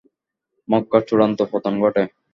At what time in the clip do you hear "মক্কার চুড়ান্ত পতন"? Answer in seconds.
0.67-1.73